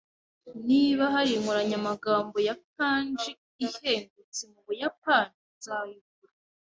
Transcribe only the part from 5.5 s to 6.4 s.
nzayigura.